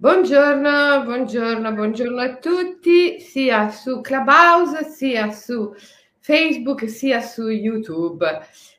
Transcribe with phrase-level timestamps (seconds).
[0.00, 5.74] Buongiorno, buongiorno, buongiorno a tutti, sia su Clubhouse, sia su
[6.20, 8.24] Facebook, sia su YouTube.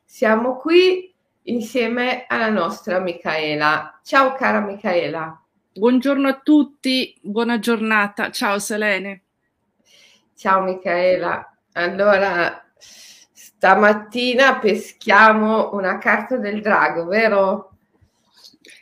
[0.06, 4.00] Siamo qui insieme alla nostra Micaela.
[4.02, 5.44] Ciao cara Micaela.
[5.74, 8.32] Buongiorno a tutti, buona giornata.
[8.32, 9.24] Ciao Selene.
[10.36, 11.54] Ciao Micaela.
[11.74, 17.74] Allora, stamattina peschiamo una carta del drago, vero?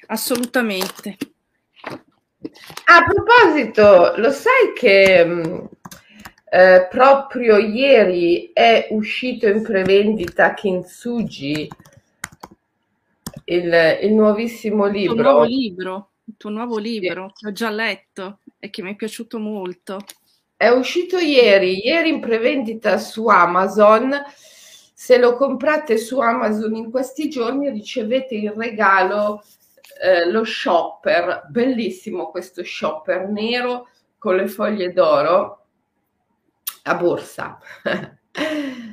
[0.06, 1.18] Assolutamente.
[2.40, 5.66] A proposito, lo sai che mm,
[6.50, 11.68] eh, proprio ieri è uscito in prevendita Kintsugi,
[13.46, 15.16] il, il nuovissimo libro.
[15.16, 17.44] Il tuo nuovo libro, il tuo nuovo libro sì.
[17.44, 20.00] che ho già letto e che mi è piaciuto molto.
[20.56, 24.12] È uscito ieri, ieri in prevendita su Amazon.
[24.94, 29.44] Se lo comprate su Amazon in questi giorni ricevete in regalo
[30.02, 35.66] eh, lo shopper, bellissimo questo shopper nero con le foglie d'oro
[36.84, 37.60] a borsa.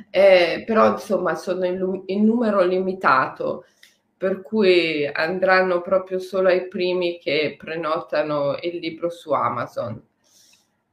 [0.09, 3.65] eh, però insomma sono in, in, numero limitato,
[4.17, 10.01] per cui andranno proprio solo ai primi che prenotano il libro su Amazon.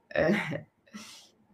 [0.09, 0.67] Eh,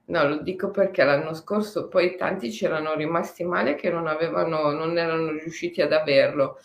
[0.06, 4.98] no, lo dico perché l'anno scorso poi tanti c'erano rimasti male che non avevano, non
[4.98, 6.58] erano riusciti ad averlo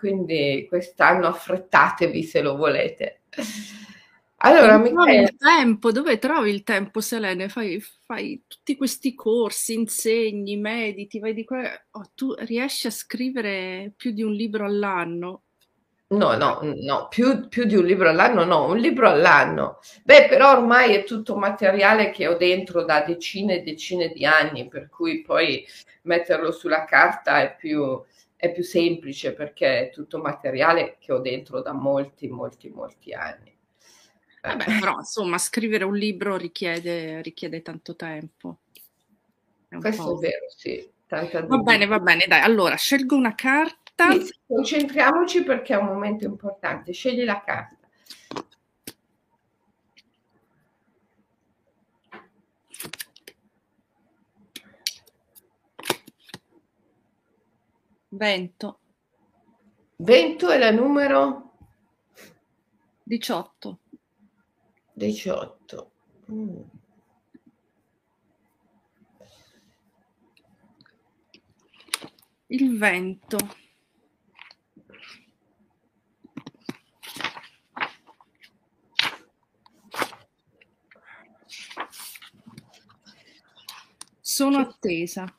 [0.00, 3.20] quindi quest'anno affrettatevi se lo volete.
[4.42, 5.92] Allora, trovi il tempo?
[5.92, 7.50] Dove trovi il tempo, Selene?
[7.50, 11.60] Fai, fai tutti questi corsi, insegni, mediti, vai di qua.
[11.90, 15.42] Oh, tu riesci a scrivere più di un libro all'anno?
[16.08, 19.78] No, no, no, più, più, di un libro all'anno, no, un libro all'anno.
[20.02, 24.66] Beh, però ormai è tutto materiale che ho dentro da decine e decine di anni,
[24.66, 25.64] per cui poi
[26.02, 28.02] metterlo sulla carta è più,
[28.40, 33.54] è più semplice perché è tutto materiale che ho dentro da molti, molti, molti anni.
[34.40, 38.60] Vabbè, però insomma scrivere un libro richiede, richiede tanto tempo.
[39.68, 40.16] È Questo po'.
[40.16, 40.90] è vero, sì.
[41.06, 42.40] Tanta va bene, va bene, dai.
[42.40, 44.10] Allora, scelgo una carta.
[44.12, 46.92] Sì, concentriamoci perché è un momento importante.
[46.92, 47.79] Scegli la carta.
[58.12, 58.80] Vento.
[59.96, 61.52] Vento è la numero
[63.04, 63.78] 18.
[64.94, 65.92] 18.
[66.32, 66.60] Mm.
[72.46, 73.38] Il vento.
[84.20, 85.32] Sono attesa.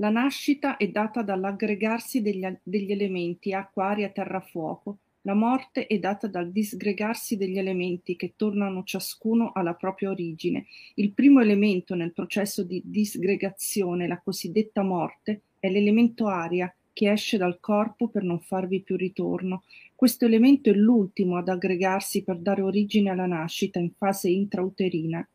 [0.00, 4.98] La nascita è data dall'aggregarsi degli, degli elementi acqua, aria, terra, fuoco.
[5.22, 10.66] La morte è data dal disgregarsi degli elementi che tornano ciascuno alla propria origine.
[10.94, 17.36] Il primo elemento nel processo di disgregazione, la cosiddetta morte, è l'elemento aria che esce
[17.36, 19.64] dal corpo per non farvi più ritorno.
[19.96, 25.28] Questo elemento è l'ultimo ad aggregarsi per dare origine alla nascita in fase intrauterina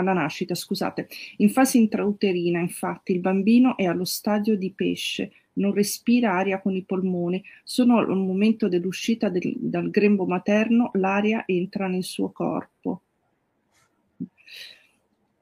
[0.00, 1.08] alla nascita, scusate.
[1.38, 6.74] In fase intrauterina, infatti, il bambino è allo stadio di pesce, non respira aria con
[6.74, 7.42] i polmoni.
[7.64, 13.02] Solo al momento dell'uscita del, dal grembo materno l'aria entra nel suo corpo.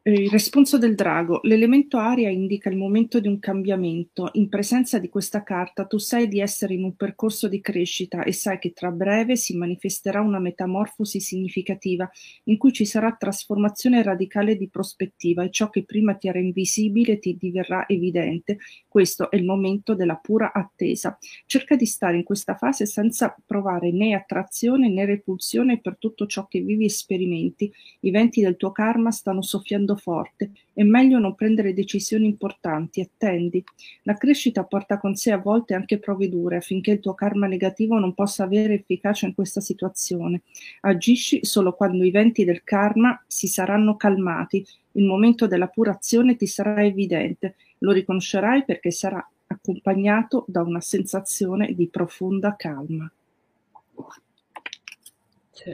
[0.08, 1.40] Il responso del drago.
[1.42, 4.30] L'elemento aria indica il momento di un cambiamento.
[4.32, 8.32] In presenza di questa carta tu sai di essere in un percorso di crescita e
[8.32, 12.10] sai che tra breve si manifesterà una metamorfosi significativa
[12.44, 17.18] in cui ci sarà trasformazione radicale di prospettiva e ciò che prima ti era invisibile
[17.18, 18.56] ti diverrà evidente.
[18.88, 21.18] Questo è il momento della pura attesa.
[21.44, 26.46] Cerca di stare in questa fase senza provare né attrazione né repulsione per tutto ciò
[26.46, 27.70] che vivi e sperimenti.
[28.00, 33.62] I venti del tuo karma stanno soffiando forte, è meglio non prendere decisioni importanti, attendi.
[34.04, 37.98] La crescita porta con sé a volte anche prove dure affinché il tuo karma negativo
[37.98, 40.42] non possa avere efficacia in questa situazione.
[40.80, 46.36] Agisci solo quando i venti del karma si saranno calmati, il momento della pura azione
[46.36, 53.10] ti sarà evidente, lo riconoscerai perché sarà accompagnato da una sensazione di profonda calma.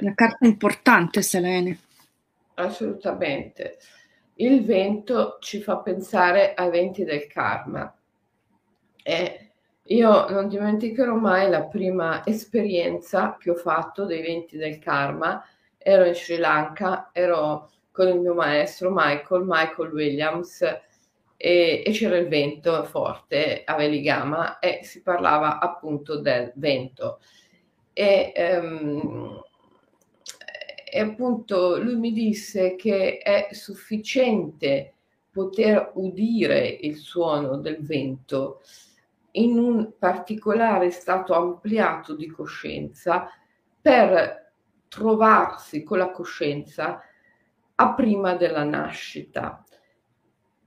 [0.01, 1.79] Una carta importante, Selene.
[2.55, 3.79] Assolutamente
[4.37, 7.95] il vento ci fa pensare ai venti del karma.
[9.03, 9.51] E
[9.83, 15.45] io non dimenticherò mai la prima esperienza che ho fatto dei venti del karma.
[15.79, 20.63] Ero in Sri Lanka, ero con il mio maestro Michael, Michael Williams,
[21.37, 27.21] e, e c'era il vento forte a Veligama e si parlava appunto del vento.
[27.93, 29.41] e, ehm,
[30.95, 34.95] e appunto lui mi disse che è sufficiente
[35.29, 38.61] poter udire il suono del vento
[39.33, 43.29] in un particolare stato ampliato di coscienza
[43.81, 44.53] per
[44.87, 47.01] trovarsi con la coscienza
[47.75, 49.65] a prima della nascita,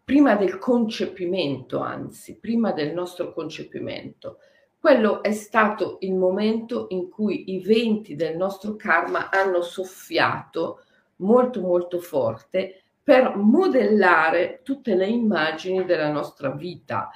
[0.03, 4.39] prima del concepimento, anzi, prima del nostro concepimento.
[4.87, 10.85] Quello è stato il momento in cui i venti del nostro karma hanno soffiato
[11.17, 17.11] molto molto forte per modellare tutte le immagini della nostra vita.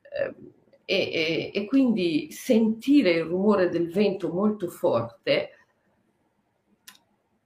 [0.00, 0.34] Eh,
[0.84, 5.50] e, e, e quindi sentire il rumore del vento molto forte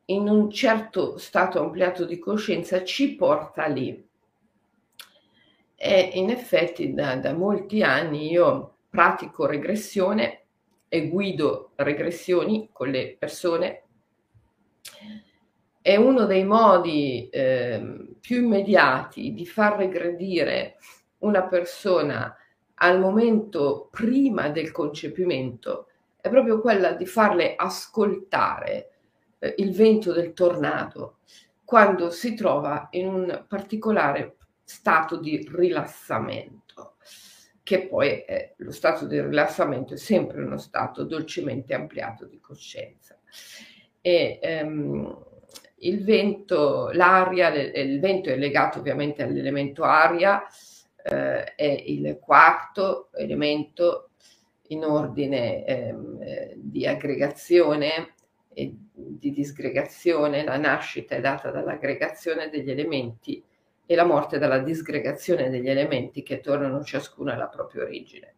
[0.04, 4.06] in un certo stato ampliato di coscienza ci porta lì.
[5.74, 10.44] E in effetti da, da molti anni io pratico regressione
[10.88, 13.82] e guido regressioni con le persone.
[15.82, 20.76] È uno dei modi eh, più immediati di far regredire
[21.18, 22.34] una persona
[22.76, 25.88] al momento prima del concepimento
[26.18, 28.92] è proprio quella di farle ascoltare
[29.38, 31.18] eh, il vento del tornado
[31.64, 36.95] quando si trova in un particolare stato di rilassamento,
[37.66, 43.18] che poi è, lo stato di rilassamento è sempre uno stato dolcemente ampliato di coscienza.
[44.00, 45.24] E, ehm,
[45.78, 50.44] il vento, l'aria, il vento è legato ovviamente all'elemento aria,
[51.02, 54.10] eh, è il quarto elemento
[54.68, 58.14] in ordine ehm, eh, di aggregazione
[58.54, 60.44] e di disgregazione.
[60.44, 63.42] La nascita è data dall'aggregazione degli elementi
[63.86, 68.34] e la morte dalla disgregazione degli elementi che tornano ciascuno alla propria origine.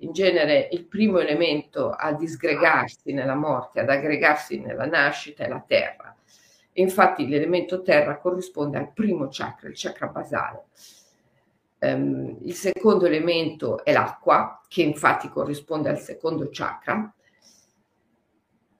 [0.00, 5.64] In genere il primo elemento a disgregarsi nella morte, ad aggregarsi nella nascita è la
[5.66, 6.16] terra.
[6.74, 10.66] Infatti l'elemento terra corrisponde al primo chakra, il chakra basale
[11.80, 17.12] Um, il secondo elemento è l'acqua, che infatti corrisponde al secondo chakra.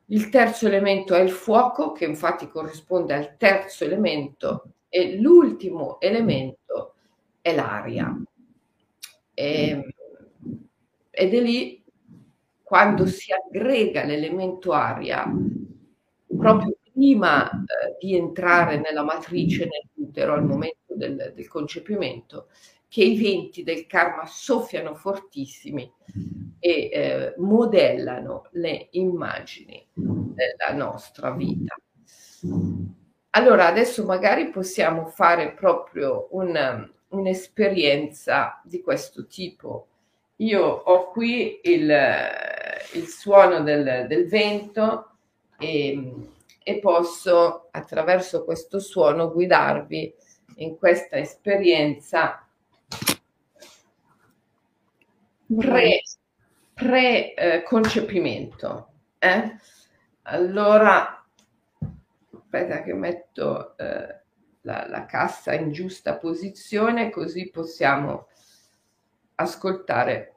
[0.06, 4.72] Il terzo elemento è il fuoco, che infatti corrisponde al terzo elemento.
[4.88, 6.94] E l'ultimo elemento
[7.40, 8.16] è l'aria.
[9.34, 9.82] E, ehm,
[11.10, 11.82] ed è lì
[12.62, 15.24] quando si aggrega l'elemento aria,
[16.26, 22.48] proprio prima eh, di entrare nella matrice nell'utero al momento del, del concepimento,
[22.88, 25.90] che i venti del karma soffiano fortissimi
[26.58, 31.74] e eh, modellano le immagini della nostra vita.
[33.38, 39.86] Allora, adesso magari possiamo fare proprio un, un'esperienza di questo tipo.
[40.38, 41.88] Io ho qui il,
[42.94, 45.10] il suono del, del vento
[45.56, 46.14] e,
[46.64, 50.12] e posso attraverso questo suono guidarvi
[50.56, 52.44] in questa esperienza
[55.46, 56.02] pre,
[56.74, 57.62] pre eh.
[59.20, 59.56] Eh?
[60.22, 61.17] Allora,
[62.48, 64.22] aspetta che metto eh,
[64.62, 68.28] la, la cassa in giusta posizione così possiamo
[69.34, 70.36] ascoltare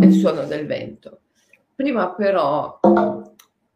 [0.00, 1.20] il suono del vento.
[1.74, 2.80] Prima però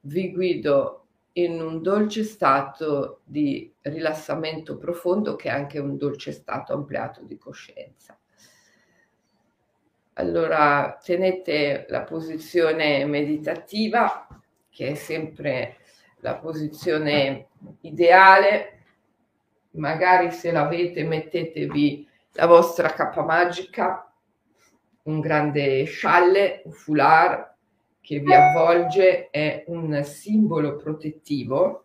[0.01, 6.73] vi guido in un dolce stato di rilassamento profondo che è anche un dolce stato
[6.73, 8.19] ampliato di coscienza.
[10.15, 14.29] Allora tenete la posizione meditativa,
[14.71, 15.79] che è sempre
[16.25, 17.49] la posizione
[17.83, 18.71] ideale.
[19.73, 24.11] Magari se l'avete mettetevi la vostra cappa magica,
[25.03, 27.53] un grande scialle, un foulard
[28.01, 31.85] che vi avvolge, è un simbolo protettivo.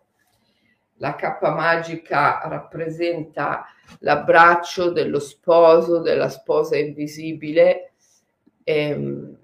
[0.95, 3.65] La cappa magica rappresenta
[3.99, 7.89] l'abbraccio dello sposo, della sposa invisibile
[8.69, 9.35] Ehm,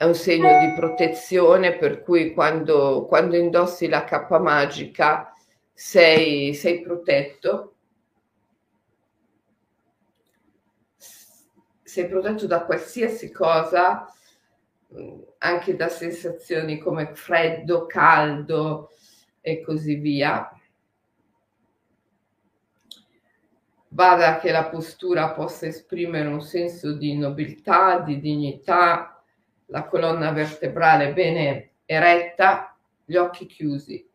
[0.00, 5.30] è un segno di protezione per cui quando, quando indossi la cappa magica
[5.74, 7.74] sei, sei protetto.
[11.82, 14.10] Sei protetto da qualsiasi cosa,
[15.36, 18.92] anche da sensazioni come freddo, caldo
[19.42, 20.50] e così via.
[23.92, 29.09] vada che la postura possa esprimere un senso di nobiltà, di dignità,
[29.70, 34.08] la colonna vertebrale bene eretta, gli occhi chiusi.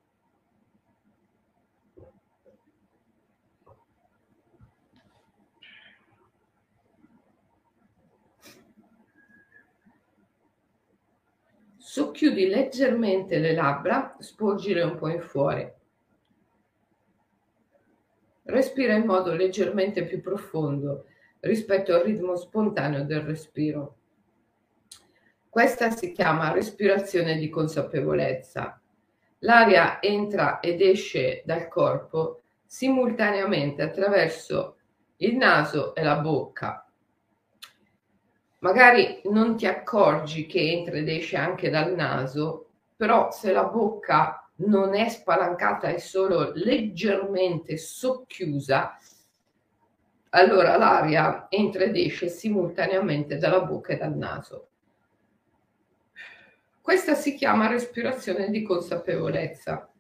[11.78, 15.74] Socchiudi leggermente le labbra, sporgile un po' in fuori.
[18.44, 21.06] Respira in modo leggermente più profondo
[21.40, 24.00] rispetto al ritmo spontaneo del respiro.
[25.56, 28.78] Questa si chiama respirazione di consapevolezza.
[29.40, 34.76] L'aria entra ed esce dal corpo simultaneamente attraverso
[35.16, 36.86] il naso e la bocca.
[38.60, 44.52] Magari non ti accorgi che entra ed esce anche dal naso, però se la bocca
[44.56, 48.98] non è spalancata, è solo leggermente socchiusa,
[50.32, 54.68] allora l'aria entra ed esce simultaneamente dalla bocca e dal naso.
[56.86, 59.92] Questa si chiama respirazione di consapevolezza.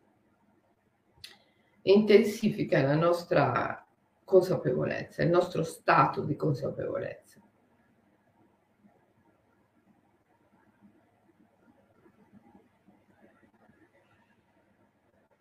[1.81, 3.83] Intensifica la nostra
[4.23, 7.41] consapevolezza, il nostro stato di consapevolezza.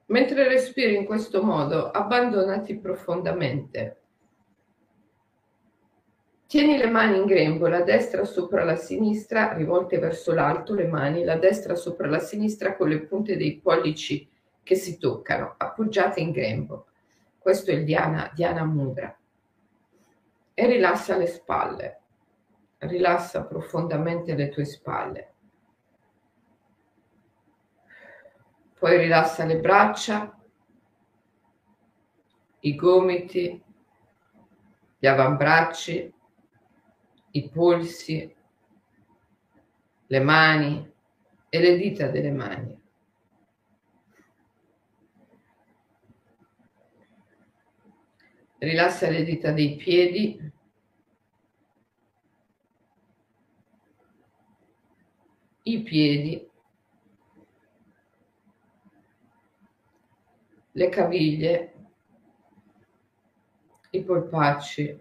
[0.07, 4.04] Mentre respiri in questo modo, abbandonati profondamente.
[6.55, 11.25] Tieni le mani in grembo, la destra sopra la sinistra, rivolte verso l'alto le mani,
[11.25, 14.31] la destra sopra la sinistra con le punte dei pollici
[14.63, 16.87] che si toccano, appoggiate in grembo.
[17.41, 19.19] Questo è il Dhyana, Dhyana Mudra.
[20.55, 22.01] E rilassa le spalle.
[22.79, 25.35] Rilassa profondamente le tue spalle.
[28.79, 30.39] Poi rilassa le braccia,
[32.61, 33.61] i gomiti,
[34.97, 36.13] gli avambracci,
[37.37, 38.33] i polsi,
[40.07, 40.93] le mani
[41.49, 42.83] e le dita delle mani.
[48.59, 50.53] Rilassa le dita dei piedi.
[55.67, 56.51] I piedi
[60.77, 61.75] le caviglie,
[63.91, 65.01] i polpacci,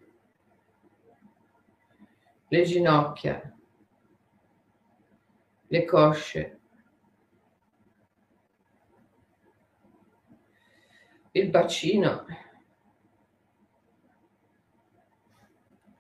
[2.53, 3.51] le ginocchia,
[5.65, 6.59] le cosce,
[11.31, 12.25] il bacino,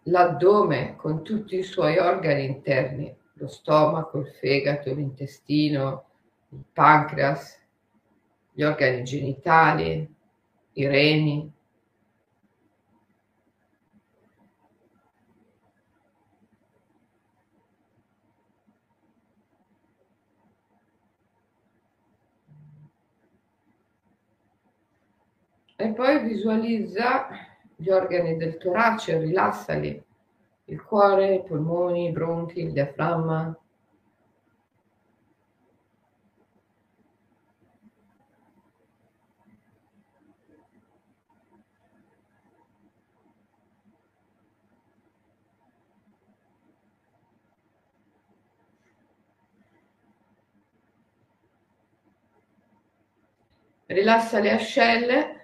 [0.03, 6.05] l'addome con tutti i suoi organi interni, lo stomaco, il fegato, l'intestino,
[6.49, 7.59] il pancreas,
[8.51, 10.15] gli organi genitali,
[10.73, 11.52] i reni.
[25.83, 27.27] E poi visualizza
[27.75, 30.01] gli organi del torace, rilassali,
[30.67, 33.57] il cuore, i polmoni, i bronchi, il diaframma,
[53.87, 55.42] Rilassa le ascelle,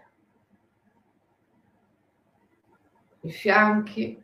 [3.30, 4.24] i fianchi,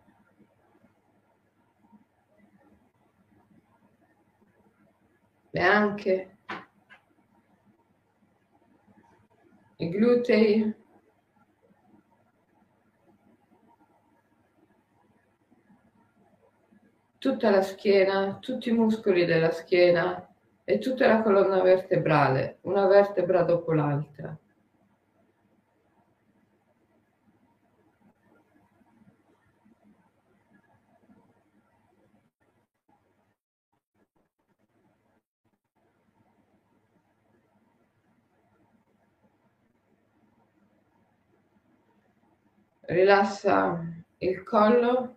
[5.52, 6.38] le anche,
[9.76, 10.74] i glutei,
[17.20, 20.28] tutta la schiena, tutti i muscoli della schiena,
[20.64, 24.36] e tutta la colonna vertebrale, una vertebra dopo l'altra.
[42.88, 43.84] Rilassa
[44.20, 45.16] il collo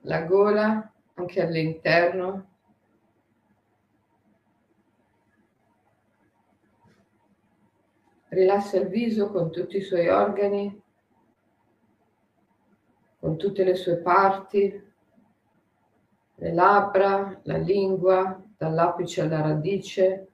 [0.00, 2.50] la gola anche all'interno.
[8.28, 10.82] Rilassa il viso con tutti i suoi organi,
[13.20, 14.90] con tutte le sue parti,
[16.34, 20.28] le labbra, la lingua, dall'apice alla radice,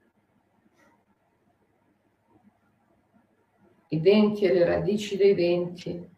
[3.87, 6.17] i denti e le radici dei denti.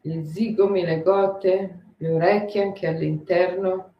[0.00, 3.92] gli zigomi, le gote, le orecchie anche all'interno.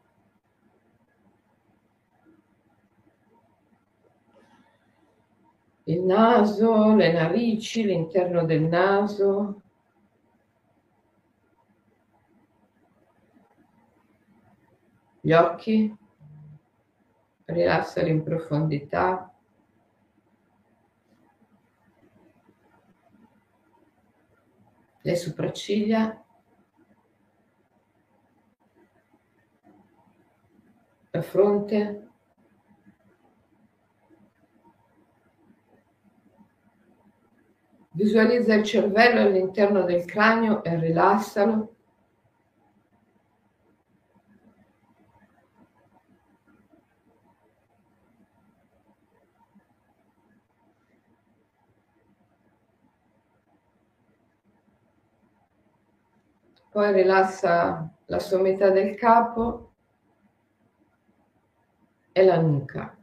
[5.89, 9.61] il naso, le narici, l'interno del naso.
[15.27, 15.93] Gli occhi,
[17.43, 19.29] rilassali in profondità.
[25.01, 26.25] Le sopracciglia.
[31.11, 32.09] La fronte.
[37.89, 41.76] Visualizza il cervello all'interno del cranio e rilassalo.
[56.77, 59.71] Poi rilassa la sommità del capo
[62.11, 62.95] e la nuca.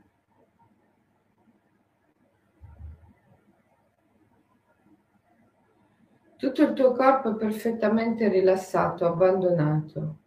[6.36, 10.18] Tutto il tuo corpo è perfettamente rilassato, abbandonato,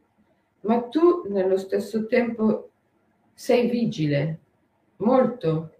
[0.63, 2.71] ma tu nello stesso tempo
[3.33, 4.39] sei vigile,
[4.97, 5.73] molto,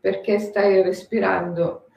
[0.00, 1.90] perché stai respirando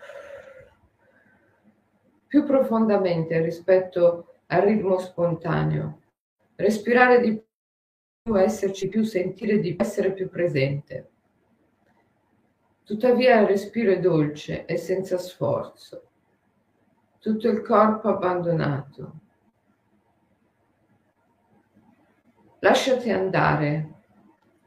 [2.27, 6.01] più profondamente rispetto al ritmo spontaneo.
[6.55, 7.43] Respirare di
[8.21, 11.09] più, esserci più, sentire di essere più presente.
[12.83, 16.07] Tuttavia il respiro è dolce e senza sforzo
[17.23, 19.13] tutto il corpo abbandonato.
[22.59, 24.01] Lasciati andare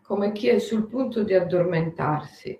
[0.00, 2.59] come chi è sul punto di addormentarsi.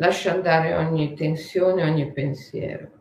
[0.00, 2.99] Lascia andare ogni tensione, ogni pensiero.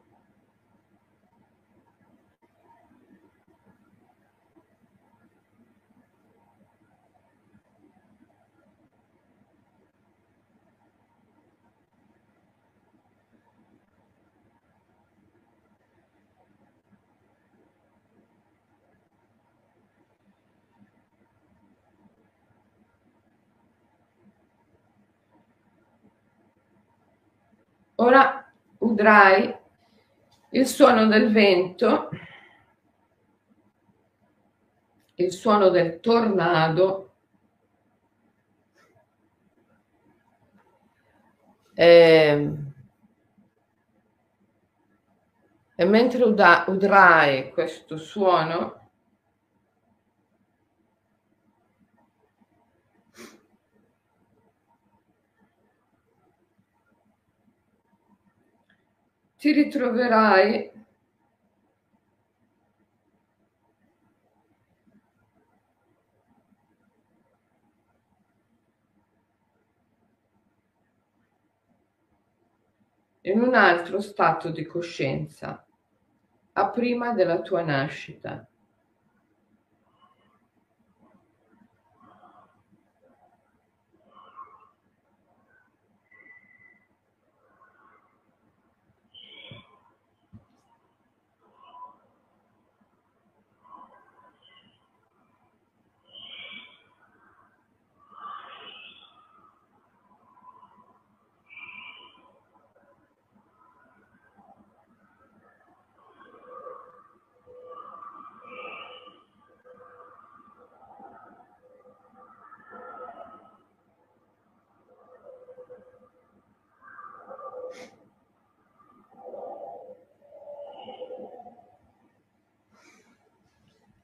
[28.02, 29.54] Ora udrai
[30.52, 32.10] il suono del vento,
[35.16, 37.16] il suono del tornado,
[41.74, 42.54] e,
[45.76, 48.79] e mentre udrai questo suono,
[59.39, 60.71] ti ritroverai
[73.21, 75.65] in un altro stato di coscienza
[76.54, 78.45] a prima della tua nascita.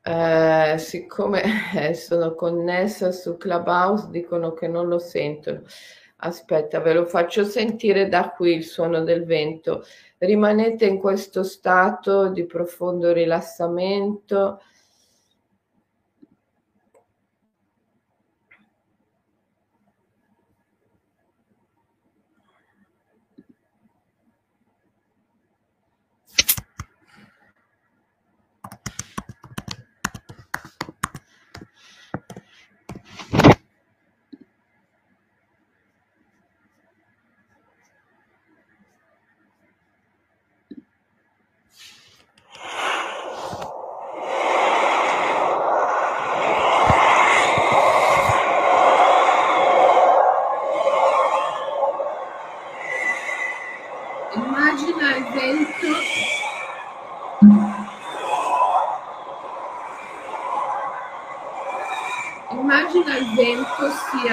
[0.07, 1.41] Eh, siccome
[1.95, 5.63] sono connessa su Clubhouse, dicono che non lo sentono.
[6.17, 9.83] Aspetta, ve lo faccio sentire da qui il suono del vento.
[10.19, 14.61] Rimanete in questo stato di profondo rilassamento.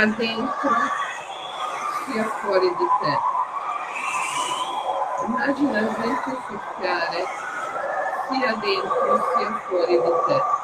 [0.03, 0.71] Vento sia dentro
[2.05, 3.19] sia fuori di te.
[5.27, 7.25] Immagina il vento soffiare
[8.29, 10.61] sia dentro sia fuori di te.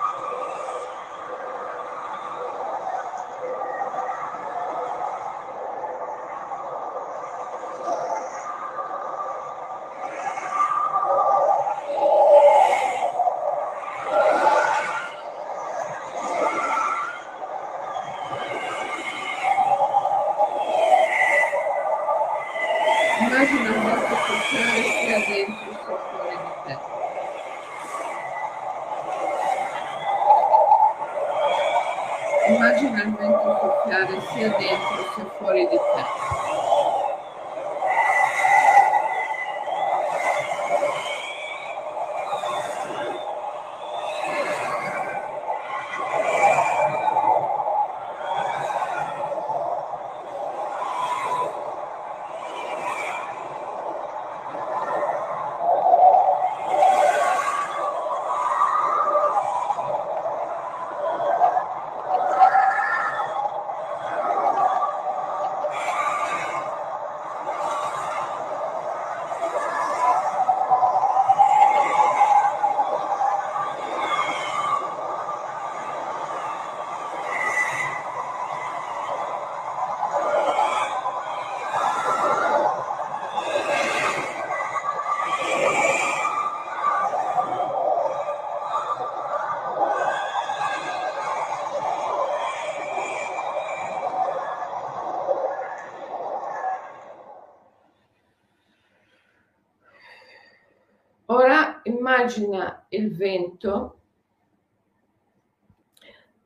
[32.49, 33.59] Immagina il vento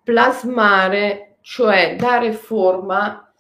[0.03, 3.33] plasmare, cioè dare forma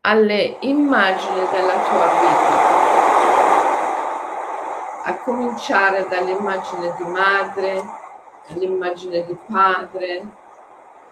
[0.00, 2.74] alle immagini della tua vita.
[5.04, 7.82] A cominciare dall'immagine di madre,
[8.48, 10.26] all'immagine di padre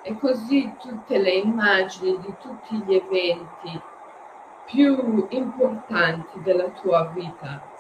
[0.01, 3.83] e così tutte le immagini di tutti gli eventi
[4.65, 7.73] più importanti della tua vita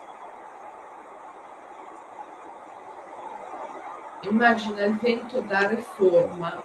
[4.27, 6.63] Immagina il vento dare forma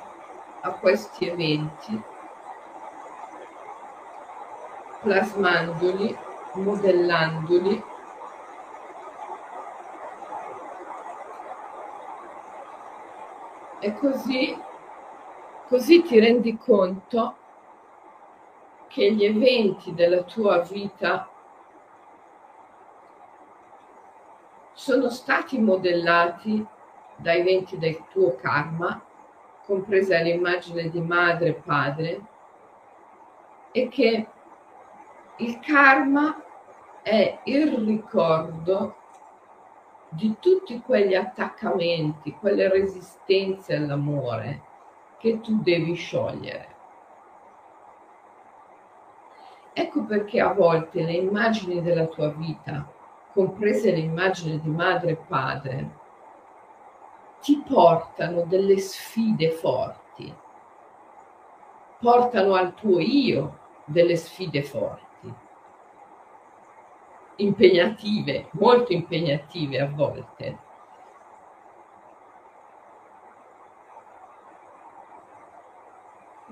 [0.62, 2.02] a questi eventi,
[5.02, 6.18] plasmandoli,
[6.54, 7.84] modellandoli
[13.80, 14.58] e così,
[15.68, 17.36] così ti rendi conto
[18.88, 21.30] che gli eventi della tua vita
[24.72, 26.78] sono stati modellati
[27.22, 29.02] dai venti del tuo karma,
[29.66, 32.22] compresa l'immagine di madre e padre,
[33.72, 34.28] e che
[35.38, 36.44] il karma
[37.02, 38.96] è il ricordo
[40.10, 44.62] di tutti quegli attaccamenti, quelle resistenze all'amore
[45.20, 46.68] che tu devi sciogliere.
[49.74, 52.86] Ecco perché a volte le immagini della tua vita,
[53.32, 55.90] comprese l'immagine di madre e padre,
[57.42, 60.34] ti portano delle sfide forti,
[62.00, 65.34] portano al tuo io delle sfide forti,
[67.38, 70.58] impegnative, molto impegnative a volte.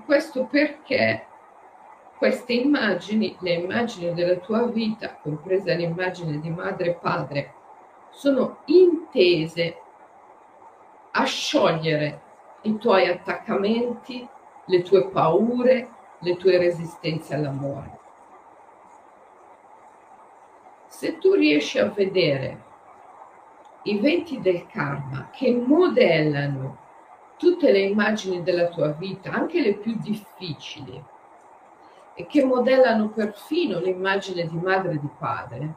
[0.04, 1.26] Questo perché
[2.16, 7.54] queste immagini, le immagini della tua vita, compresa l'immagine di madre e padre,
[8.10, 9.82] sono intese
[11.18, 12.20] a sciogliere
[12.62, 14.26] i tuoi attaccamenti,
[14.66, 15.88] le tue paure,
[16.20, 17.98] le tue resistenze all'amore.
[20.86, 22.66] Se tu riesci a vedere
[23.82, 26.86] i venti del karma che modellano
[27.36, 31.02] tutte le immagini della tua vita, anche le più difficili,
[32.14, 35.74] e che modellano perfino l'immagine di madre e di padre,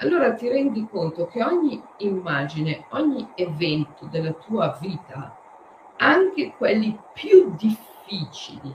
[0.00, 5.36] allora ti rendi conto che ogni immagine, ogni evento della tua vita,
[5.96, 8.74] anche quelli più difficili,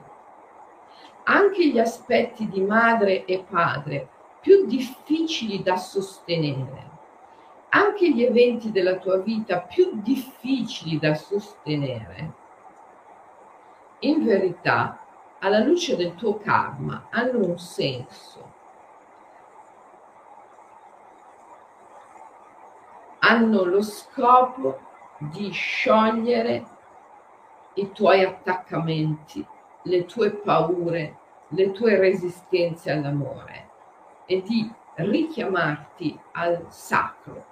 [1.23, 4.09] anche gli aspetti di madre e padre
[4.41, 6.91] più difficili da sostenere,
[7.69, 12.33] anche gli eventi della tua vita più difficili da sostenere,
[13.99, 14.99] in verità,
[15.39, 18.52] alla luce del tuo karma, hanno un senso
[23.25, 24.79] hanno lo scopo
[25.17, 26.65] di sciogliere
[27.75, 29.45] i tuoi attaccamenti,
[29.83, 31.17] le tue paure,
[31.49, 33.69] le tue resistenze all'amore
[34.25, 37.45] e di richiamarti al sacro,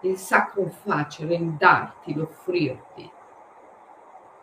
[0.00, 3.10] il sacro facere, il darti, l'offrirti,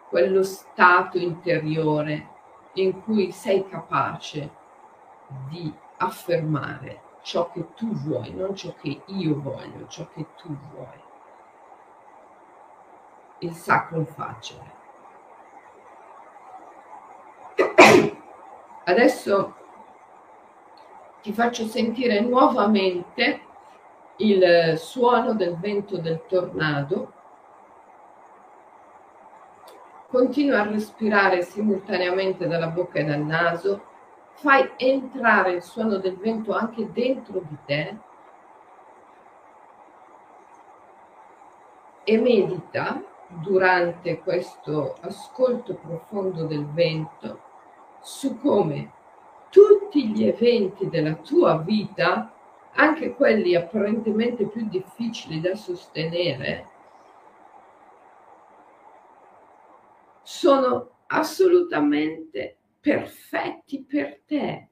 [0.09, 2.27] quello stato interiore
[2.73, 4.49] in cui sei capace
[5.47, 10.99] di affermare ciò che tu vuoi, non ciò che io voglio, ciò che tu vuoi.
[13.39, 14.79] Il sacro facere.
[18.83, 19.55] Adesso
[21.21, 23.41] ti faccio sentire nuovamente
[24.17, 27.13] il suono del vento del tornado.
[30.07, 33.89] Continua a respirare simultaneamente dalla bocca e dal naso.
[34.41, 37.97] Fai entrare il suono del vento anche dentro di te.
[42.03, 47.39] E medita durante questo ascolto profondo del vento
[48.01, 48.91] su come
[49.51, 52.33] tutti gli eventi della tua vita,
[52.73, 56.67] anche quelli apparentemente più difficili da sostenere,
[60.23, 64.69] sono assolutamente perfetti per te,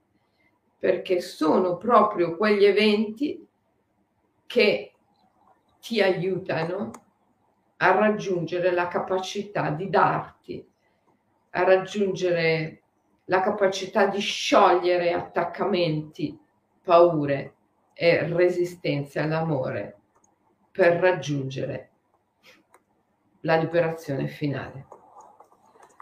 [0.80, 3.48] perché sono proprio quegli eventi
[4.48, 4.94] che
[5.80, 6.92] ti aiutano
[7.78, 10.68] a raggiungere la capacità di darti,
[11.52, 12.82] a raggiungere
[13.26, 16.38] la capacità di sciogliere attaccamenti,
[16.84, 17.54] paure
[17.94, 19.98] e resistenze all'amore
[20.72, 21.92] per raggiungere
[23.42, 24.99] la liberazione finale.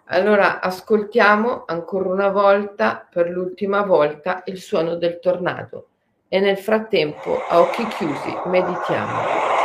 [0.09, 5.89] Allora ascoltiamo ancora una volta, per l'ultima volta, il suono del tornado
[6.29, 9.56] e nel frattempo a occhi chiusi meditiamo.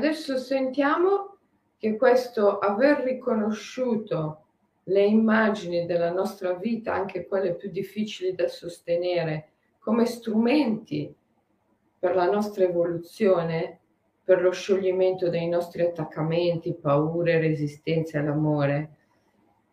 [0.00, 1.36] Adesso sentiamo
[1.76, 4.44] che questo aver riconosciuto
[4.84, 11.14] le immagini della nostra vita, anche quelle più difficili da sostenere, come strumenti
[11.98, 13.78] per la nostra evoluzione,
[14.24, 18.96] per lo scioglimento dei nostri attaccamenti, paure, resistenze all'amore,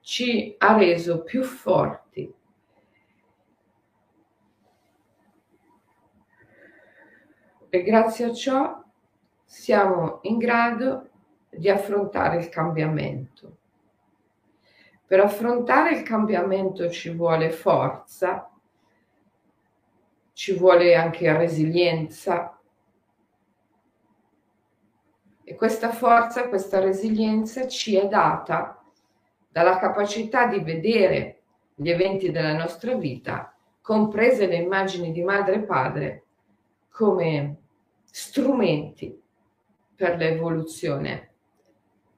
[0.02, 2.34] ci ha reso più forti.
[7.70, 8.86] E grazie a ciò
[9.48, 11.10] siamo in grado
[11.50, 13.56] di affrontare il cambiamento.
[15.06, 18.52] Per affrontare il cambiamento ci vuole forza,
[20.34, 22.60] ci vuole anche resilienza
[25.46, 28.84] e questa forza, questa resilienza ci è data
[29.50, 31.42] dalla capacità di vedere
[31.74, 36.24] gli eventi della nostra vita, comprese le immagini di madre e padre,
[36.90, 37.62] come
[38.04, 39.24] strumenti
[39.98, 41.32] per l'evoluzione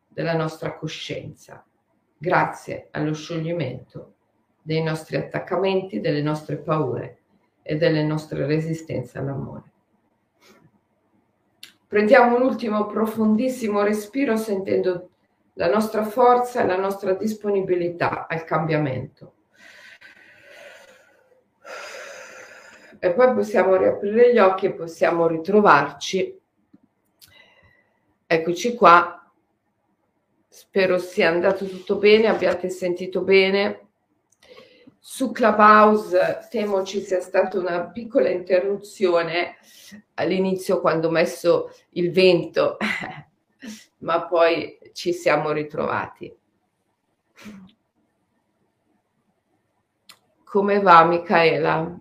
[0.09, 1.65] della nostra coscienza,
[2.17, 4.15] grazie allo scioglimento
[4.61, 7.21] dei nostri attaccamenti, delle nostre paure
[7.63, 9.71] e delle nostre resistenze all'amore.
[11.87, 15.09] Prendiamo un ultimo profondissimo respiro sentendo
[15.53, 19.33] la nostra forza e la nostra disponibilità al cambiamento.
[22.99, 26.38] E poi possiamo riaprire gli occhi e possiamo ritrovarci.
[28.31, 29.27] Eccoci qua.
[30.47, 33.87] Spero sia andato tutto bene, abbiate sentito bene.
[34.99, 39.55] Su Clubhouse temo ci sia stata una piccola interruzione
[40.13, 42.77] all'inizio quando ho messo il vento,
[44.05, 46.31] ma poi ci siamo ritrovati.
[50.43, 51.99] Come va Michaela?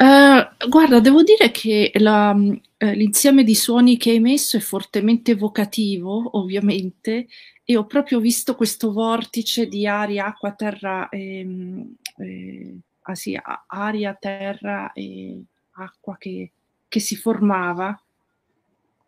[0.00, 5.32] Uh, guarda, devo dire che la, uh, l'insieme di suoni che hai messo è fortemente
[5.32, 7.26] evocativo, ovviamente,
[7.64, 14.14] e ho proprio visto questo vortice di aria, acqua, terra, ehm, eh, ah sì, aria,
[14.14, 16.52] terra e acqua che,
[16.86, 18.00] che si formava,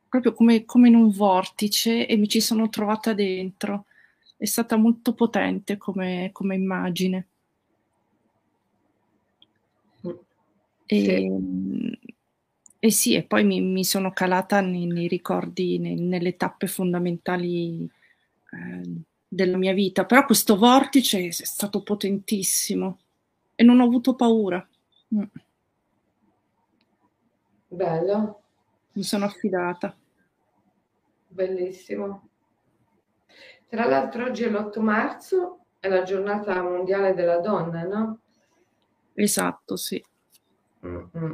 [0.08, 3.86] proprio come, come, in un vortice e mi ci sono trovata dentro.
[4.36, 7.29] È stata molto potente come, come immagine.
[10.92, 12.14] E, sì.
[12.78, 17.88] e, sì, e poi mi, mi sono calata nei, nei ricordi, nei, nelle tappe fondamentali
[18.52, 22.98] Ehm, della mia vita, però questo vortice è stato potentissimo
[23.54, 24.66] e non ho avuto paura.
[25.14, 25.22] Mm.
[27.68, 28.42] Bello.
[28.92, 29.96] Mi sono affidata.
[31.28, 32.28] Bellissimo.
[33.68, 38.18] Tra l'altro oggi è l'8 marzo, è la giornata mondiale della donna, no?
[39.14, 40.02] Esatto, sì.
[40.86, 41.32] Mm-hmm.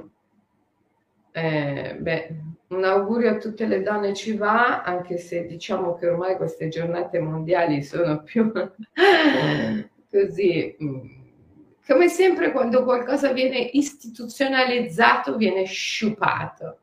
[1.33, 2.35] Eh, beh,
[2.69, 7.19] un augurio a tutte le donne ci va, anche se diciamo che ormai queste giornate
[7.19, 8.51] mondiali sono più
[10.11, 10.77] così.
[10.83, 11.17] Mm,
[11.87, 16.79] come sempre, quando qualcosa viene istituzionalizzato, viene sciupato.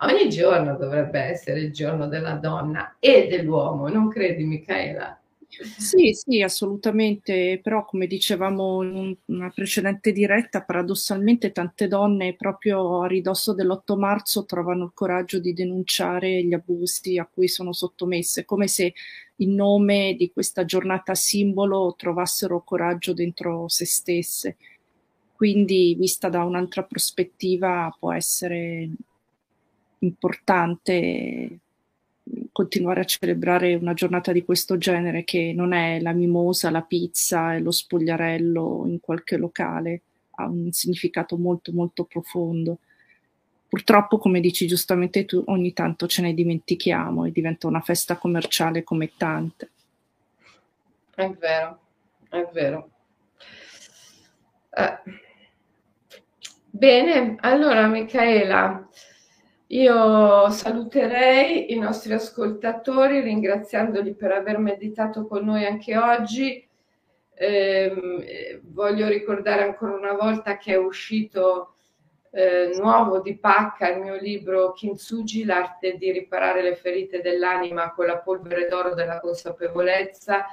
[0.00, 5.21] Ogni giorno dovrebbe essere il giorno della donna e dell'uomo, non credi, Michaela?
[5.60, 13.06] Sì, sì, assolutamente, però come dicevamo in una precedente diretta, paradossalmente tante donne proprio a
[13.06, 18.66] ridosso dell'8 marzo trovano il coraggio di denunciare gli abusi a cui sono sottomesse, come
[18.66, 18.94] se
[19.36, 24.56] in nome di questa giornata simbolo trovassero coraggio dentro se stesse.
[25.34, 28.88] Quindi, vista da un'altra prospettiva, può essere
[30.00, 31.61] importante
[32.52, 37.54] continuare a celebrare una giornata di questo genere che non è la mimosa, la pizza
[37.54, 40.02] e lo spogliarello in qualche locale,
[40.36, 42.78] ha un significato molto molto profondo.
[43.68, 48.84] Purtroppo, come dici giustamente tu, ogni tanto ce ne dimentichiamo e diventa una festa commerciale
[48.84, 49.70] come tante.
[51.14, 51.80] È vero,
[52.28, 52.90] è vero.
[54.74, 54.98] Eh.
[56.68, 58.88] Bene, allora Michaela,
[59.72, 66.68] io saluterei i nostri ascoltatori ringraziandoli per aver meditato con noi anche oggi.
[67.34, 71.76] Eh, voglio ricordare ancora una volta che è uscito
[72.32, 78.04] eh, nuovo di Pacca il mio libro Kintsugi, l'arte di riparare le ferite dell'anima con
[78.04, 80.44] la polvere d'oro della consapevolezza.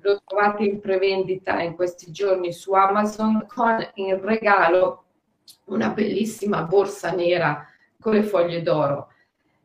[0.00, 5.04] Lo trovate in prevendita in questi giorni su Amazon con in regalo
[5.66, 7.64] una bellissima borsa nera
[8.00, 9.12] con le foglie d'oro.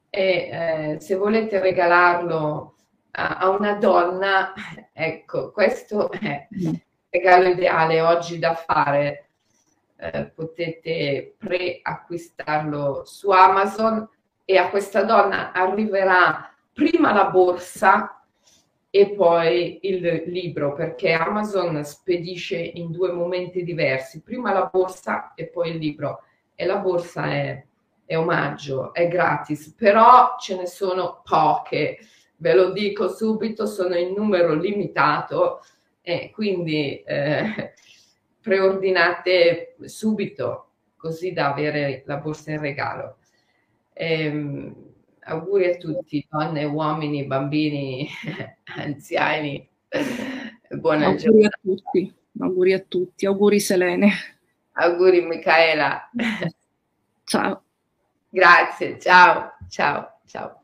[0.09, 2.75] E eh, se volete regalarlo
[3.11, 4.53] a, a, una donna,
[4.93, 9.27] ecco, questo è il regalo ideale oggi da fare.
[9.95, 14.07] Eh, potete preacquistarlo su Amazon
[14.43, 18.21] e a questa donna arriverà prima la borsa
[18.89, 25.47] e poi il libro perché Amazon spedisce in due momenti diversi, prima la borsa e
[25.47, 27.65] poi il libro e la borsa è
[28.05, 31.99] è omaggio, è gratis, però ce ne sono poche,
[32.37, 35.61] ve lo dico subito, sono in numero limitato
[36.01, 37.73] e quindi eh,
[38.41, 43.17] preordinate subito così da avere la borsa in regalo.
[43.93, 44.73] Ehm,
[45.19, 48.07] auguri a tutti, donne, uomini, bambini,
[48.77, 49.67] anziani.
[50.69, 51.55] Buona auguri giornata.
[51.55, 54.11] a tutti, auguri a tutti, auguri Selene.
[54.73, 56.09] Auguri Michaela.
[57.25, 57.62] Ciao.
[58.33, 60.62] Grazie, ciao, ciao, ciao.